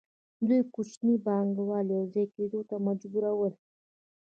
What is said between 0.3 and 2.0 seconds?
دوی کوچني پانګوال